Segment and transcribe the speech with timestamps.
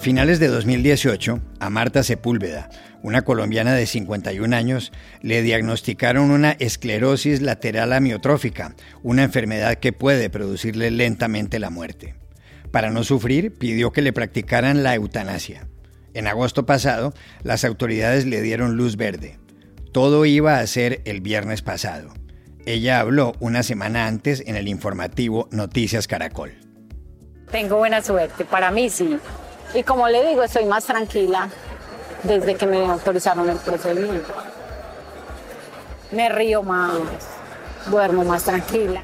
[0.00, 2.70] finales de 2018, a Marta Sepúlveda,
[3.02, 10.30] una colombiana de 51 años, le diagnosticaron una esclerosis lateral amiotrófica, una enfermedad que puede
[10.30, 12.14] producirle lentamente la muerte.
[12.70, 15.68] Para no sufrir, pidió que le practicaran la eutanasia.
[16.14, 19.38] En agosto pasado, las autoridades le dieron luz verde.
[19.92, 22.14] Todo iba a ser el viernes pasado.
[22.64, 26.52] Ella habló una semana antes en el informativo Noticias Caracol.
[27.50, 29.18] Tengo buena suerte, para mí sí.
[29.74, 31.48] Y como le digo, estoy más tranquila
[32.24, 34.34] desde que me autorizaron el procedimiento.
[36.12, 36.92] Me río más,
[37.88, 39.02] duermo más tranquila.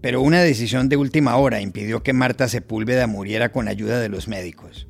[0.00, 4.28] Pero una decisión de última hora impidió que Marta Sepúlveda muriera con ayuda de los
[4.28, 4.88] médicos.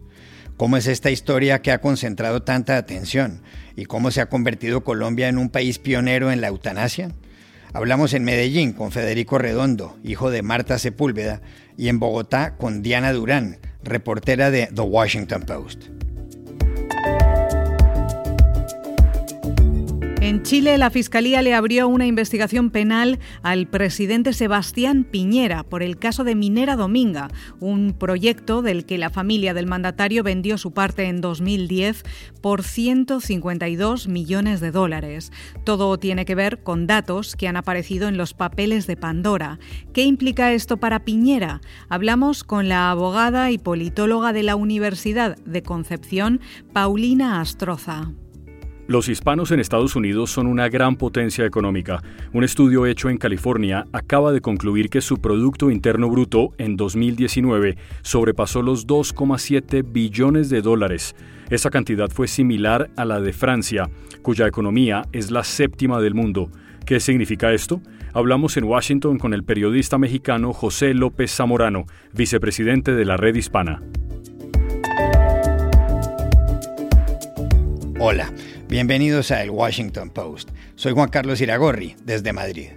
[0.56, 3.42] ¿Cómo es esta historia que ha concentrado tanta atención?
[3.76, 7.12] ¿Y cómo se ha convertido Colombia en un país pionero en la eutanasia?
[7.74, 11.42] Hablamos en Medellín con Federico Redondo, hijo de Marta Sepúlveda,
[11.76, 15.95] y en Bogotá con Diana Durán, reportera de The Washington Post.
[20.37, 25.96] En Chile, la Fiscalía le abrió una investigación penal al presidente Sebastián Piñera por el
[25.96, 31.04] caso de Minera Dominga, un proyecto del que la familia del mandatario vendió su parte
[31.04, 32.02] en 2010
[32.42, 35.32] por 152 millones de dólares.
[35.64, 39.59] Todo tiene que ver con datos que han aparecido en los papeles de Pandora.
[39.95, 41.62] ¿Qué implica esto para Piñera?
[41.88, 46.42] Hablamos con la abogada y politóloga de la Universidad de Concepción,
[46.74, 48.12] Paulina Astroza.
[48.88, 52.04] Los hispanos en Estados Unidos son una gran potencia económica.
[52.32, 57.76] Un estudio hecho en California acaba de concluir que su Producto Interno Bruto en 2019
[58.02, 61.16] sobrepasó los 2,7 billones de dólares.
[61.51, 63.90] Esa cantidad fue similar a la de Francia,
[64.22, 66.48] cuya economía es la séptima del mundo.
[66.84, 67.81] ¿Qué significa esto?
[68.12, 73.82] Hablamos en Washington con el periodista mexicano José López Zamorano, vicepresidente de la Red Hispana.
[77.98, 78.30] Hola.
[78.69, 80.50] Bienvenidos a El Washington Post.
[80.75, 82.71] Soy Juan Carlos Iragorri, desde Madrid.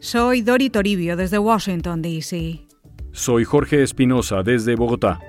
[0.00, 2.66] Soy Dori Toribio, desde Washington, D.C.
[3.12, 5.20] Soy Jorge Espinosa, desde Bogotá.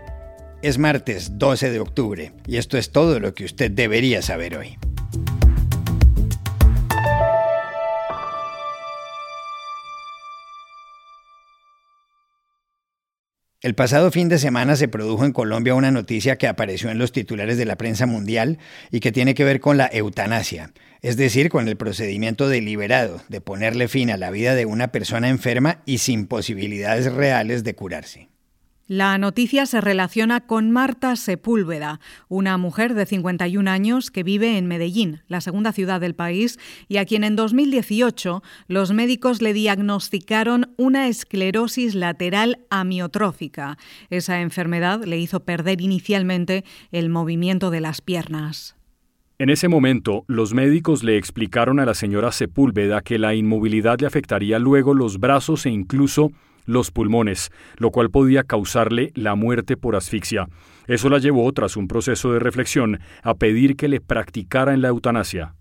[0.63, 4.79] Es martes 12 de octubre y esto es todo lo que usted debería saber hoy.
[13.61, 17.11] El pasado fin de semana se produjo en Colombia una noticia que apareció en los
[17.11, 18.57] titulares de la prensa mundial
[18.89, 20.71] y que tiene que ver con la eutanasia,
[21.01, 25.27] es decir, con el procedimiento deliberado de ponerle fin a la vida de una persona
[25.27, 28.29] enferma y sin posibilidades reales de curarse.
[28.89, 34.65] La noticia se relaciona con Marta Sepúlveda, una mujer de 51 años que vive en
[34.65, 36.57] Medellín, la segunda ciudad del país,
[36.87, 43.77] y a quien en 2018 los médicos le diagnosticaron una esclerosis lateral amiotrófica.
[44.09, 48.75] Esa enfermedad le hizo perder inicialmente el movimiento de las piernas.
[49.37, 54.07] En ese momento, los médicos le explicaron a la señora Sepúlveda que la inmovilidad le
[54.07, 56.31] afectaría luego los brazos e incluso
[56.65, 60.47] los pulmones, lo cual podía causarle la muerte por asfixia.
[60.87, 65.55] Eso la llevó, tras un proceso de reflexión, a pedir que le practicaran la eutanasia.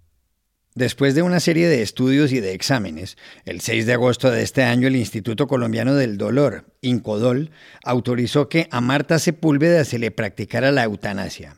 [0.75, 4.63] Después de una serie de estudios y de exámenes, el 6 de agosto de este
[4.63, 7.51] año el Instituto Colombiano del Dolor, INCODOL,
[7.85, 11.57] autorizó que a Marta Sepúlveda se le practicara la eutanasia.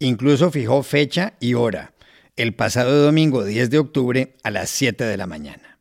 [0.00, 1.94] Incluso fijó fecha y hora,
[2.34, 5.75] el pasado domingo 10 de octubre a las 7 de la mañana.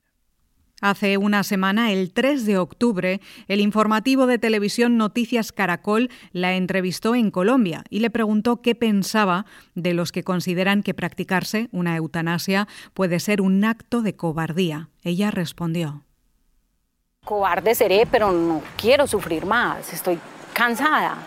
[0.86, 7.16] Hace una semana, el 3 de octubre, el informativo de televisión Noticias Caracol la entrevistó
[7.16, 12.68] en Colombia y le preguntó qué pensaba de los que consideran que practicarse una eutanasia
[12.94, 14.90] puede ser un acto de cobardía.
[15.02, 16.04] Ella respondió.
[17.26, 19.92] Cobarde seré, pero no quiero sufrir más.
[19.92, 20.20] Estoy
[20.54, 21.18] cansada.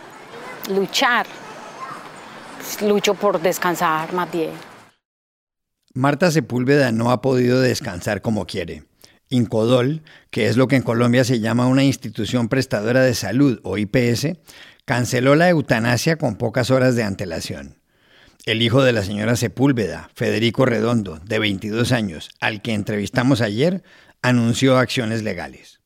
[0.70, 1.26] Luchar.
[2.82, 4.52] Lucho por descansar más bien.
[5.94, 8.87] Marta Sepúlveda no ha podido descansar como quiere.
[9.30, 13.78] Incodol, que es lo que en Colombia se llama una institución prestadora de salud o
[13.78, 14.36] IPS,
[14.84, 17.78] canceló la eutanasia con pocas horas de antelación.
[18.46, 23.82] El hijo de la señora Sepúlveda, Federico Redondo, de 22 años, al que entrevistamos ayer,
[24.22, 25.80] anunció acciones legales.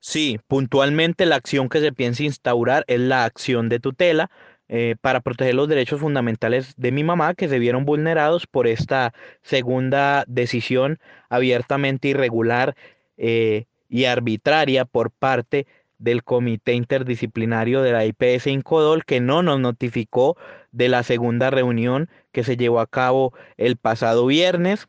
[0.00, 4.30] Sí, puntualmente la acción que se piensa instaurar es la acción de tutela
[4.68, 9.14] eh, para proteger los derechos fundamentales de mi mamá que se vieron vulnerados por esta
[9.42, 10.98] segunda decisión
[11.28, 12.74] abiertamente irregular
[13.16, 15.66] eh, y arbitraria por parte
[15.98, 20.36] del Comité Interdisciplinario de la IPS Incodol que no nos notificó
[20.72, 24.88] de la segunda reunión que se llevó a cabo el pasado viernes.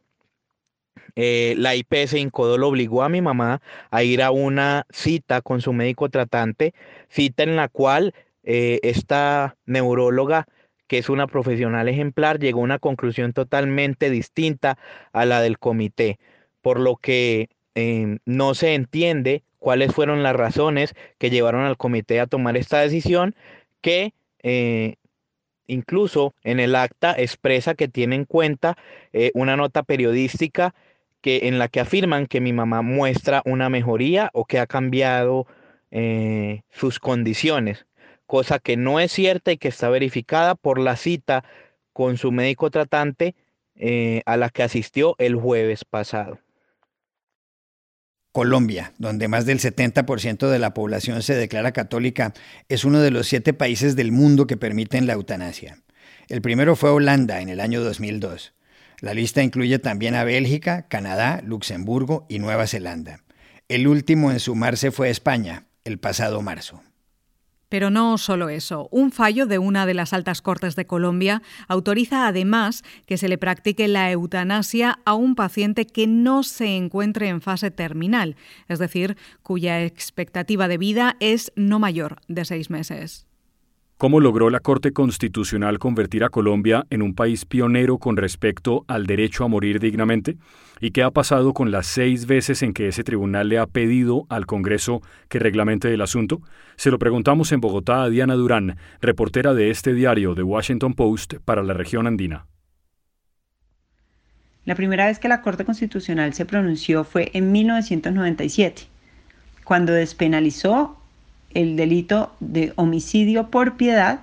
[1.16, 5.72] Eh, la IPS Incodol obligó a mi mamá a ir a una cita con su
[5.72, 6.74] médico tratante,
[7.10, 8.14] cita en la cual
[8.50, 10.48] eh, esta neuróloga
[10.88, 14.78] que es una profesional ejemplar, llegó a una conclusión totalmente distinta
[15.12, 16.18] a la del comité,
[16.62, 22.22] por lo que em, no se entiende cuáles fueron las razones que llevaron al comité
[22.22, 23.36] a tomar esta decisión,
[23.82, 24.14] que
[24.44, 24.96] eh,
[25.68, 28.78] incluso en el acta expresa que tiene en cuenta
[29.12, 30.74] eh, una nota periodística
[31.20, 35.48] que, en la que afirman que mi mamá muestra una mejoría o que ha cambiado
[36.70, 37.88] sus condiciones
[38.28, 41.44] cosa que no es cierta y que está verificada por la cita
[41.94, 43.34] con su médico tratante
[43.76, 46.40] eh, a la que asistió el jueves pasado.
[48.32, 52.34] Colombia, donde más del 70% de la población se declara católica,
[52.70, 55.80] es uno de los siete países del mundo que permiten la eutanasia.
[56.28, 58.54] El primero fue Holanda en el año 2002.
[59.00, 63.24] La lista incluye también a Bélgica, Canadá, Luxemburgo y Nueva Zelanda.
[63.70, 66.84] El último en sumarse fue España, el pasado marzo.
[67.70, 68.88] Pero no solo eso.
[68.92, 73.38] Un fallo de una de las altas cortes de Colombia autoriza además que se le
[73.38, 78.36] practique la eutanasia a un paciente que no se encuentre en fase terminal,
[78.68, 83.27] es decir, cuya expectativa de vida es no mayor de seis meses.
[83.98, 89.08] ¿Cómo logró la Corte Constitucional convertir a Colombia en un país pionero con respecto al
[89.08, 90.38] derecho a morir dignamente?
[90.80, 94.28] ¿Y qué ha pasado con las seis veces en que ese tribunal le ha pedido
[94.30, 96.44] al Congreso que reglamente el asunto?
[96.76, 101.34] Se lo preguntamos en Bogotá a Diana Durán, reportera de este diario The Washington Post
[101.44, 102.46] para la región andina.
[104.66, 108.84] La primera vez que la Corte Constitucional se pronunció fue en 1997,
[109.64, 110.97] cuando despenalizó
[111.58, 114.20] el delito de homicidio por piedad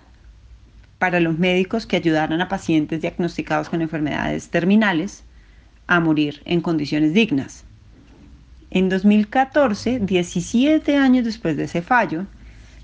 [1.00, 5.24] para los médicos que ayudaran a pacientes diagnosticados con enfermedades terminales
[5.88, 7.64] a morir en condiciones dignas.
[8.70, 12.24] En 2014, 17 años después de ese fallo,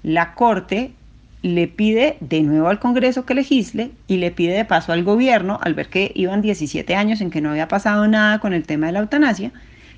[0.02, 0.94] la Corte
[1.42, 5.60] le pide de nuevo al Congreso que legisle y le pide de paso al gobierno,
[5.62, 8.86] al ver que iban 17 años en que no había pasado nada con el tema
[8.88, 9.52] de la eutanasia,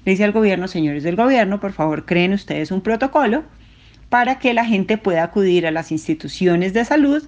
[0.05, 3.45] le dice al gobierno, señores del gobierno, por favor creen ustedes un protocolo
[4.13, 7.27] para que la gente pueda acudir a las instituciones de salud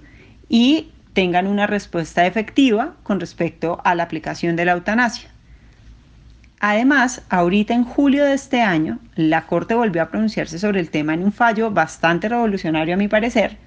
[0.49, 5.31] y tengan una respuesta efectiva con respecto a la aplicación de la eutanasia.
[6.59, 11.15] Además, ahorita en julio de este año, la Corte volvió a pronunciarse sobre el tema
[11.15, 13.57] en un fallo bastante revolucionario a mi parecer,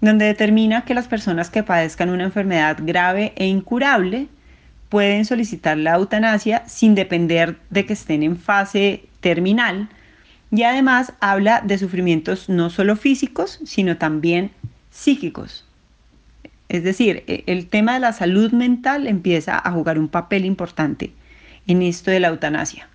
[0.00, 4.26] donde determina que las personas que padezcan una enfermedad grave e incurable
[4.88, 9.88] pueden solicitar la eutanasia sin depender de que estén en fase terminal,
[10.50, 14.50] y además habla de sufrimientos no solo físicos, sino también
[14.90, 15.64] psíquicos.
[16.68, 21.12] Es decir, e, el tema de la salud mental empieza a jugar un papel importante
[21.66, 22.88] en esto de la eutanasia.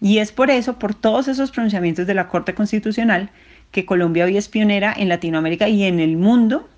[0.00, 3.30] Y es por eso, por todos esos pronunciamientos de la Corte Constitucional,
[3.72, 6.68] que Colombia hoy es pionera en Latinoamérica y en el mundo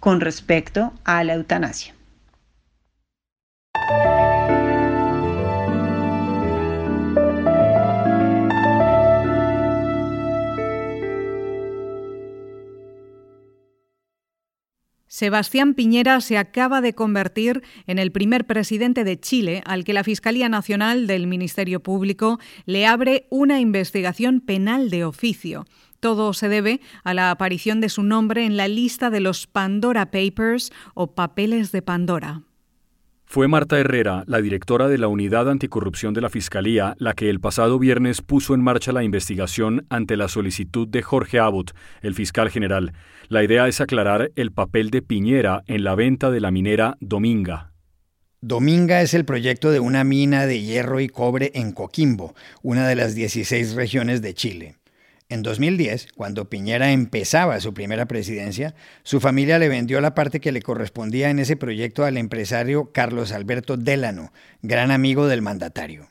[0.00, 1.94] con respecto a la eutanasia.
[15.18, 20.04] Sebastián Piñera se acaba de convertir en el primer presidente de Chile al que la
[20.04, 25.66] Fiscalía Nacional del Ministerio Público le abre una investigación penal de oficio.
[25.98, 30.12] Todo se debe a la aparición de su nombre en la lista de los Pandora
[30.12, 32.42] Papers o papeles de Pandora.
[33.30, 37.40] Fue Marta Herrera, la directora de la Unidad Anticorrupción de la Fiscalía, la que el
[37.40, 42.48] pasado viernes puso en marcha la investigación ante la solicitud de Jorge Abbott, el fiscal
[42.48, 42.94] general.
[43.28, 47.74] La idea es aclarar el papel de Piñera en la venta de la minera Dominga.
[48.40, 52.94] Dominga es el proyecto de una mina de hierro y cobre en Coquimbo, una de
[52.94, 54.76] las 16 regiones de Chile.
[55.30, 60.52] En 2010, cuando Piñera empezaba su primera presidencia, su familia le vendió la parte que
[60.52, 64.32] le correspondía en ese proyecto al empresario Carlos Alberto Delano,
[64.62, 66.08] gran amigo del mandatario.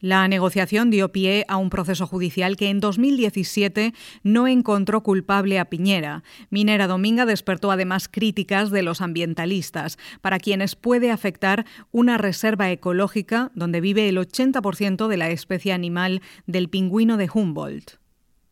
[0.00, 5.66] La negociación dio pie a un proceso judicial que en 2017 no encontró culpable a
[5.66, 6.22] Piñera.
[6.48, 13.50] Minera Dominga despertó además críticas de los ambientalistas, para quienes puede afectar una reserva ecológica
[13.54, 17.98] donde vive el 80% de la especie animal del pingüino de Humboldt.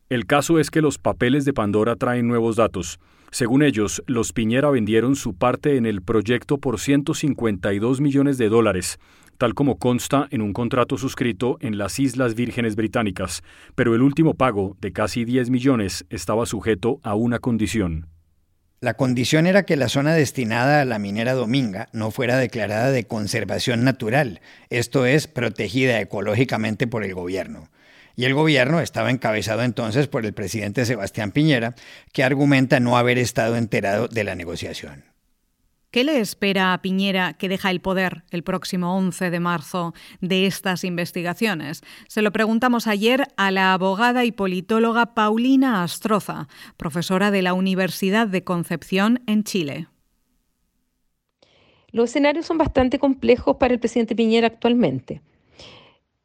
[0.09, 2.97] El caso es que los papeles de Pandora traen nuevos datos.
[3.29, 8.99] Según ellos, los Piñera vendieron su parte en el proyecto por 152 millones de dólares,
[9.37, 13.43] tal como consta en un contrato suscrito en las Islas Vírgenes Británicas,
[13.75, 18.07] pero el último pago, de casi 10 millones, estaba sujeto a una condición.
[18.79, 23.03] La condición era que la zona destinada a la minera Dominga no fuera declarada de
[23.03, 27.67] conservación natural, esto es, protegida ecológicamente por el gobierno
[28.17, 31.75] y el gobierno estaba encabezado entonces por el presidente Sebastián Piñera,
[32.11, 35.05] que argumenta no haber estado enterado de la negociación.
[35.91, 40.47] ¿Qué le espera a Piñera que deja el poder el próximo 11 de marzo de
[40.47, 41.81] estas investigaciones?
[42.07, 48.27] Se lo preguntamos ayer a la abogada y politóloga Paulina Astroza, profesora de la Universidad
[48.27, 49.87] de Concepción en Chile.
[51.91, 55.21] Los escenarios son bastante complejos para el presidente Piñera actualmente.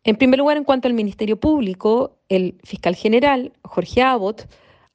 [0.04, 4.48] En primer lugar, en cuanto al Ministerio Público, el fiscal general, Jorge Abbott,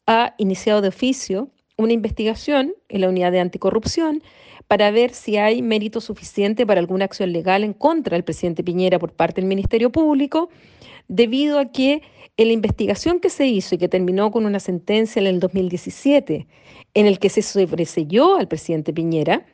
[0.05, 4.21] ha iniciado de oficio una investigación en la unidad de anticorrupción
[4.67, 8.99] para ver si hay mérito suficiente para alguna acción legal en contra del presidente Piñera
[8.99, 10.49] por parte del Ministerio Público,
[11.07, 12.01] debido a que
[12.35, 16.47] en la investigación que se hizo y que terminó con una sentencia en el 2017,
[16.93, 19.45] en el que se sobreselló al presidente Piñera,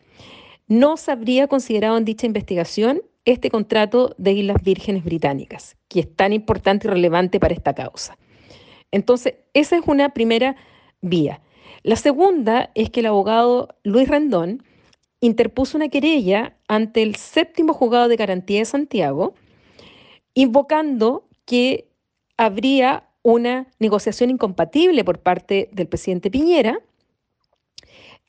[0.67, 6.15] no se habría considerado en dicha investigación este contrato de Islas Vírgenes Británicas, que es
[6.15, 8.17] tan importante y relevante para esta causa.
[8.91, 10.55] Entonces, esa es una primera
[11.01, 11.41] vía.
[11.83, 14.63] La segunda es que el abogado Luis Rendón
[15.19, 19.35] interpuso una querella ante el séptimo juzgado de garantía de Santiago,
[20.33, 21.87] invocando que
[22.37, 26.79] habría una negociación incompatible por parte del presidente Piñera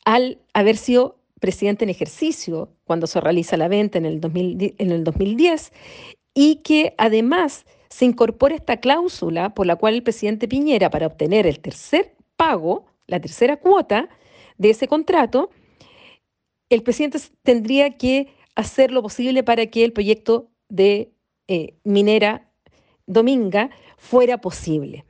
[0.05, 4.19] al haber sido presidente en ejercicio cuando se realiza la venta en el,
[4.79, 5.75] en el 2010
[6.33, 11.47] y que además se incorpora esta cláusula por la cual el presidente Piñera, para obtener
[11.47, 14.09] el tercer pago, la tercera cuota
[14.57, 15.51] de ese contrato,
[16.71, 21.13] el presidente tendría que hacer lo posible para que el proyecto de
[21.47, 22.51] eh, minera
[23.07, 25.05] Dominga fuera posible.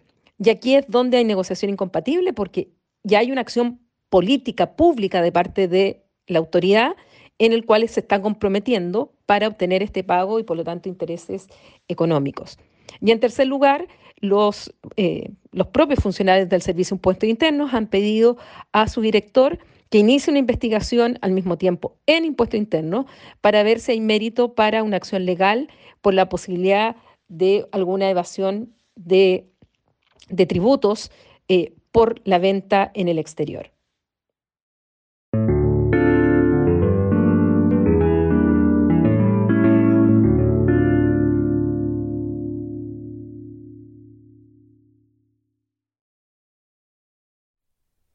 [0.44, 2.72] Y aquí es donde hay negociación incompatible porque
[3.04, 6.96] ya hay una acción política pública de parte de la autoridad
[7.38, 11.48] en el cual se está comprometiendo para obtener este pago y por lo tanto intereses
[11.88, 12.58] económicos.
[13.00, 13.88] Y en tercer lugar,
[14.18, 18.36] los, eh, los propios funcionarios del Servicio de Impuestos Internos han pedido
[18.72, 19.58] a su director
[19.90, 23.06] que inicie una investigación al mismo tiempo en impuesto interno
[23.40, 25.68] para ver si hay mérito para una acción legal
[26.00, 26.96] por la posibilidad
[27.28, 29.46] de alguna evasión de,
[30.48, 31.10] tributos
[31.48, 33.73] eh, por la venta en el exterior.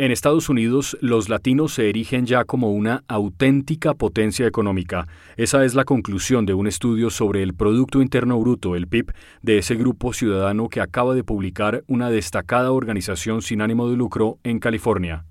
[0.01, 5.09] En Estados Unidos, los latinos se erigen ya como una auténtica potencia económica.
[5.35, 9.57] Esa es la conclusión de un estudio sobre el Producto Interno Bruto, el PIB, de
[9.57, 14.59] ese grupo ciudadano que acaba de publicar una destacada organización sin ánimo de lucro en
[14.59, 15.25] California.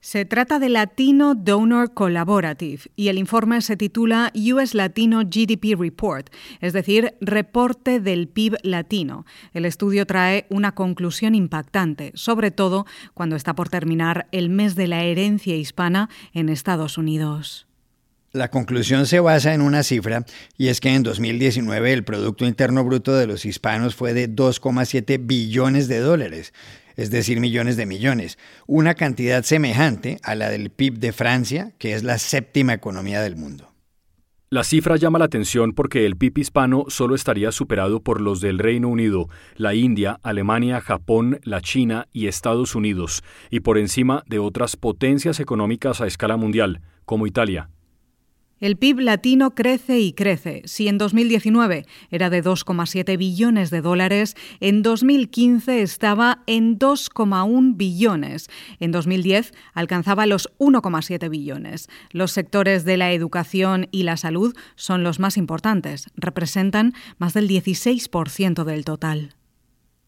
[0.00, 6.30] Se trata de Latino Donor Collaborative y el informe se titula US Latino GDP Report,
[6.60, 9.26] es decir, reporte del PIB latino.
[9.52, 14.86] El estudio trae una conclusión impactante, sobre todo cuando está por terminar el mes de
[14.86, 17.66] la herencia hispana en Estados Unidos.
[18.30, 20.24] La conclusión se basa en una cifra
[20.56, 25.18] y es que en 2019 el Producto Interno Bruto de los hispanos fue de 2,7
[25.26, 26.52] billones de dólares
[26.98, 31.94] es decir, millones de millones, una cantidad semejante a la del PIB de Francia, que
[31.94, 33.72] es la séptima economía del mundo.
[34.50, 38.58] La cifra llama la atención porque el PIB hispano solo estaría superado por los del
[38.58, 44.40] Reino Unido, la India, Alemania, Japón, la China y Estados Unidos, y por encima de
[44.40, 47.70] otras potencias económicas a escala mundial, como Italia.
[48.60, 50.62] El PIB latino crece y crece.
[50.64, 58.48] Si en 2019 era de 2,7 billones de dólares, en 2015 estaba en 2,1 billones.
[58.80, 61.88] En 2010 alcanzaba los 1,7 billones.
[62.10, 66.06] Los sectores de la educación y la salud son los más importantes.
[66.16, 69.34] Representan más del 16% del total.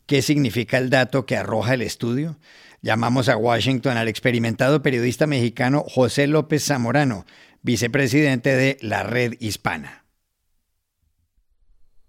[0.06, 2.36] ¿Qué significa el dato que arroja el estudio?
[2.82, 7.26] Llamamos a Washington al experimentado periodista mexicano José López Zamorano
[7.62, 10.04] vicepresidente de la Red Hispana.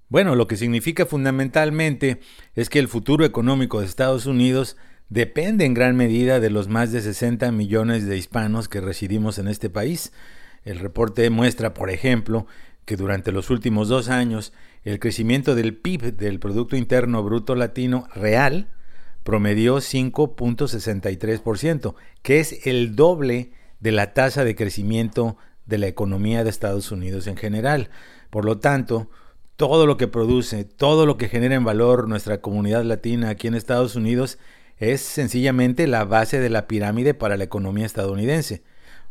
[0.07, 2.19] Bueno, lo que significa fundamentalmente
[2.53, 4.75] es que el futuro económico de Estados Unidos
[5.07, 9.47] depende en gran medida de los más de 60 millones de hispanos que residimos en
[9.47, 10.11] este país.
[10.63, 12.45] El reporte muestra, por ejemplo,
[12.85, 14.51] que durante los últimos dos años
[14.83, 18.67] el crecimiento del PIB, del Producto Interno Bruto Latino real,
[19.23, 25.35] promedió 5.63%, que es el doble de la tasa de crecimiento
[25.65, 27.89] de la economía de Estados Unidos en general.
[28.29, 29.09] Por lo tanto,
[29.57, 33.55] todo lo que produce, todo lo que genera en valor nuestra comunidad latina aquí en
[33.55, 34.37] Estados Unidos
[34.77, 38.63] es sencillamente la base de la pirámide para la economía estadounidense.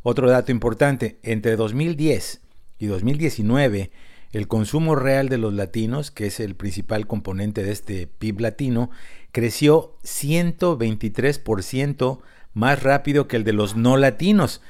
[0.02, 2.40] Otro dato importante, entre 2010
[2.78, 3.90] y 2019,
[4.32, 8.90] el consumo real de los latinos, que es el principal componente de este PIB latino,
[9.30, 12.20] creció 123%
[12.52, 14.60] más rápido que el de los no latinos.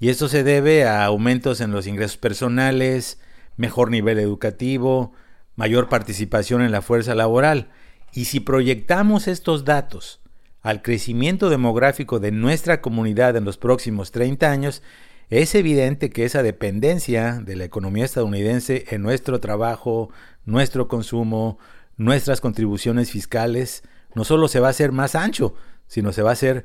[0.00, 3.20] Y esto se debe a aumentos en los ingresos personales,
[3.56, 5.12] mejor nivel educativo,
[5.56, 7.70] mayor participación en la fuerza laboral.
[8.12, 10.20] Y si proyectamos estos datos
[10.62, 14.82] al crecimiento demográfico de nuestra comunidad en los próximos 30 años,
[15.30, 20.10] es evidente que esa dependencia de la economía estadounidense en nuestro trabajo,
[20.46, 21.58] nuestro consumo,
[21.96, 23.82] nuestras contribuciones fiscales,
[24.14, 25.54] no solo se va a hacer más ancho,
[25.86, 26.64] sino se va a hacer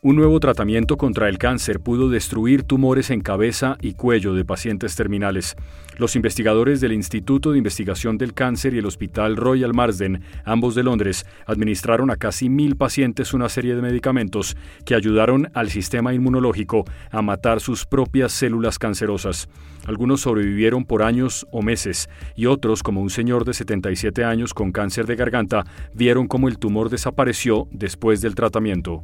[0.00, 4.94] Un nuevo tratamiento contra el cáncer pudo destruir tumores en cabeza y cuello de pacientes
[4.94, 5.56] terminales.
[5.96, 10.84] Los investigadores del Instituto de Investigación del Cáncer y el Hospital Royal Marsden, ambos de
[10.84, 16.84] Londres, administraron a casi mil pacientes una serie de medicamentos que ayudaron al sistema inmunológico
[17.10, 19.48] a matar sus propias células cancerosas.
[19.84, 24.70] Algunos sobrevivieron por años o meses y otros, como un señor de 77 años con
[24.70, 29.02] cáncer de garganta, vieron cómo el tumor desapareció después del tratamiento.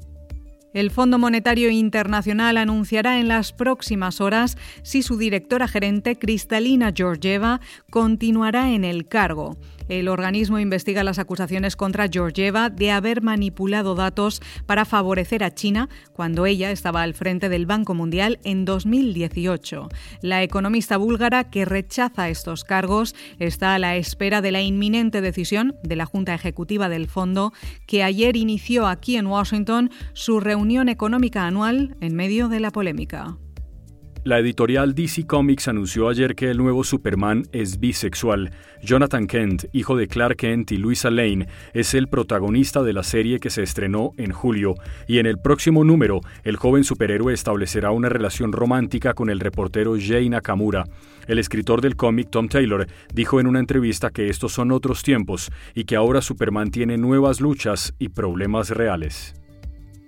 [0.75, 7.61] El Fondo Monetario Internacional anunciará en las próximas horas si su directora gerente, Cristalina Georgieva,
[7.91, 9.57] continuará en el cargo.
[9.89, 15.89] El organismo investiga las acusaciones contra Georgieva de haber manipulado datos para favorecer a China
[16.13, 19.89] cuando ella estaba al frente del Banco Mundial en 2018.
[20.23, 25.77] La economista búlgara que rechaza estos cargos está a la espera de la inminente decisión
[25.83, 27.53] de la Junta Ejecutiva del Fondo,
[27.87, 33.37] que ayer inició aquí en Washington su reunión económica anual en medio de la polémica.
[34.25, 38.53] La editorial DC Comics anunció ayer que el nuevo Superman es bisexual.
[38.83, 43.39] Jonathan Kent, hijo de Clark Kent y Luisa Lane, es el protagonista de la serie
[43.39, 44.77] que se estrenó en julio,
[45.07, 49.95] y en el próximo número, el joven superhéroe establecerá una relación romántica con el reportero
[50.01, 50.87] Jay Nakamura.
[51.27, 55.53] El escritor del cómic Tom Taylor dijo en una entrevista que estos son otros tiempos
[55.75, 59.35] y que ahora Superman tiene nuevas luchas y problemas reales.